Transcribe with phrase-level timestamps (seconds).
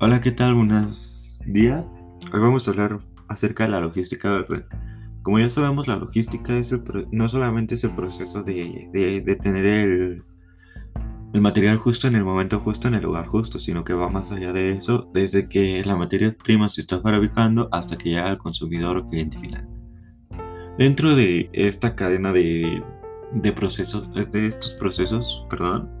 [0.00, 0.54] Hola, ¿qué tal?
[0.54, 1.84] Buenos días.
[2.32, 4.62] Hoy vamos a hablar acerca de la logística de red.
[5.22, 6.72] Como ya sabemos, la logística es
[7.10, 10.22] no solamente es el proceso de, tener el,
[11.32, 14.30] el, material justo en el momento justo, en el lugar justo, sino que va más
[14.30, 18.38] allá de eso, desde que la materia prima se está fabricando hasta que llega al
[18.38, 19.66] consumidor o cliente final.
[20.78, 22.84] Dentro de esta cadena de,
[23.32, 25.97] de procesos, de estos procesos, perdón,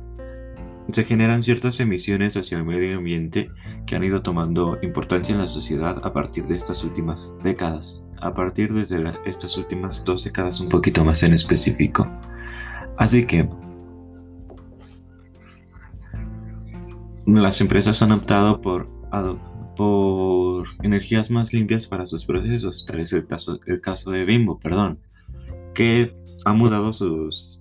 [0.90, 3.50] se generan ciertas emisiones hacia el medio ambiente
[3.86, 8.32] que han ido tomando importancia en la sociedad a partir de estas últimas décadas, a
[8.32, 8.82] partir de
[9.26, 12.10] estas últimas dos décadas un poquito más en específico.
[12.96, 13.48] Así que
[17.26, 18.88] las empresas han optado por,
[19.76, 24.58] por energías más limpias para sus procesos, tal es el caso, el caso de Bimbo,
[24.58, 24.98] perdón,
[25.74, 26.16] que
[26.46, 27.60] ha mudado sus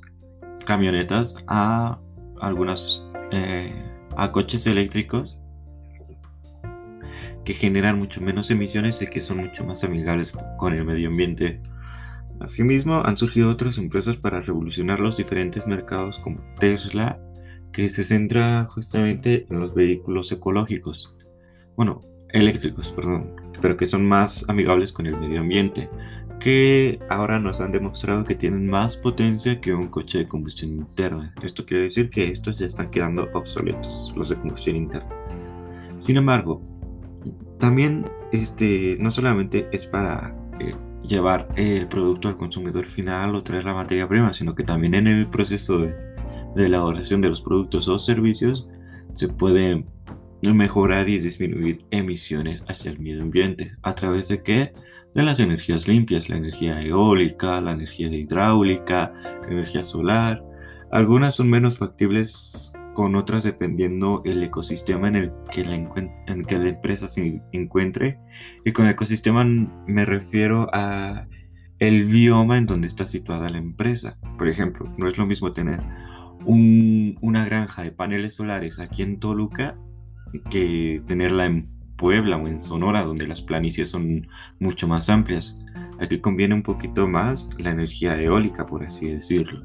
[0.65, 1.99] camionetas a
[2.41, 3.73] algunas eh,
[4.15, 5.41] a coches eléctricos
[7.47, 11.61] que generan mucho menos emisiones y que son mucho más amigables con el medio ambiente.
[12.41, 17.19] Asimismo, han surgido otras empresas para revolucionar los diferentes mercados como Tesla,
[17.71, 21.15] que se centra justamente en los vehículos ecológicos.
[21.77, 25.89] Bueno, eléctricos, perdón, pero que son más amigables con el medio ambiente,
[26.39, 31.33] que ahora nos han demostrado que tienen más potencia que un coche de combustión interna.
[31.41, 35.09] Esto quiere decir que estos ya están quedando obsoletos, los de combustión interna.
[35.97, 36.61] Sin embargo,
[37.59, 40.73] también este, no solamente es para eh,
[41.07, 45.07] llevar el producto al consumidor final o traer la materia prima, sino que también en
[45.07, 45.95] el proceso de,
[46.55, 48.67] de elaboración de los productos o servicios
[49.13, 49.85] se puede
[50.43, 53.73] mejorar y disminuir emisiones hacia el medio ambiente.
[53.81, 54.73] ¿A través de qué?
[55.13, 60.43] De las energías limpias, la energía eólica, la energía hidráulica, la energía solar.
[60.91, 66.57] Algunas son menos factibles con otras dependiendo el ecosistema en el que la, en que
[66.57, 68.19] la empresa se encuentre.
[68.63, 71.27] Y con ecosistema me refiero a
[71.79, 74.17] el bioma en donde está situada la empresa.
[74.37, 75.81] Por ejemplo, no es lo mismo tener
[76.45, 79.77] una granja de paneles solares aquí en Toluca
[80.49, 84.27] que tenerla en Puebla o en Sonora, donde las planicies son
[84.59, 85.59] mucho más amplias.
[85.99, 89.63] Aquí conviene un poquito más la energía eólica, por así decirlo.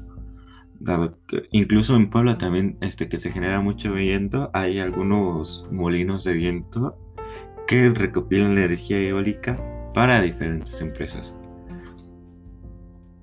[0.79, 6.23] Dado que incluso en Puebla también este, que se genera mucho viento, hay algunos molinos
[6.23, 6.97] de viento
[7.67, 9.57] que recopilan la energía eólica
[9.93, 11.37] para diferentes empresas.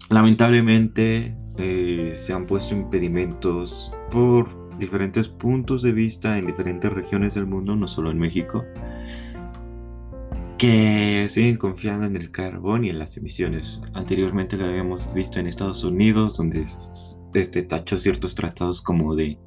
[0.08, 7.46] Lamentablemente eh, se han puesto impedimentos por diferentes puntos de vista en diferentes regiones del
[7.46, 8.64] mundo, no solo en México,
[10.58, 13.82] que siguen confiando en el carbón y en las emisiones.
[13.94, 16.64] Anteriormente lo habíamos visto en Estados Unidos, donde
[17.34, 19.38] este tachó ciertos tratados como de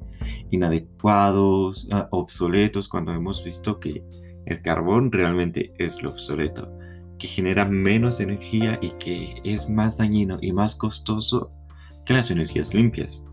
[0.50, 4.02] inadecuados, ah, obsoletos, cuando hemos visto que
[4.46, 6.68] el carbón realmente es lo obsoleto,
[7.18, 11.52] que genera menos energía y que es más dañino y más costoso
[12.04, 13.24] que las energías limpias.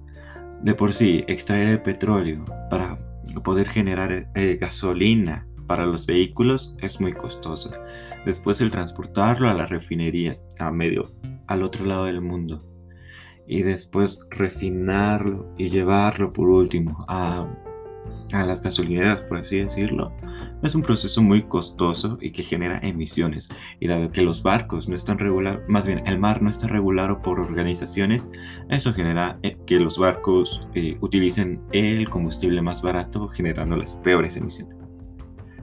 [0.64, 3.00] De por sí, extraer el petróleo para
[3.44, 7.72] poder generar eh, gasolina para los vehículos es muy costoso.
[8.26, 11.14] Después el transportarlo a las refinerías a medio
[11.48, 12.64] al otro lado del mundo
[13.48, 17.48] y después refinarlo y llevarlo por último a
[18.34, 20.14] a las gasolineras, por así decirlo,
[20.64, 23.50] es un proceso muy costoso y que genera emisiones.
[23.80, 27.22] Y dado que los barcos no están regulados, más bien el mar no está regulado
[27.22, 28.32] por organizaciones,
[28.70, 34.36] eso genera eh, que los barcos eh, utilicen el combustible más barato, generando las peores
[34.36, 34.78] emisiones.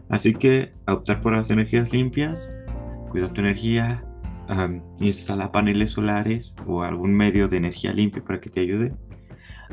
[0.08, 2.56] Así que optar por las energías limpias,
[3.10, 4.04] cuida tu energía,
[4.98, 8.94] instala paneles solares o algún medio de energía limpia para que te ayude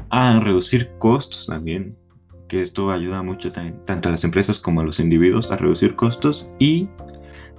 [0.09, 1.97] a reducir costos también
[2.47, 6.51] que esto ayuda mucho tanto a las empresas como a los individuos a reducir costos
[6.59, 6.89] y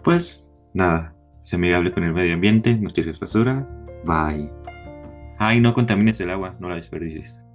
[0.03, 3.69] pues nada, sea amigable con el medio ambiente, no tires basura,
[4.05, 4.51] bye.
[5.39, 7.46] Ay, no contamines el agua, no la desperdicies.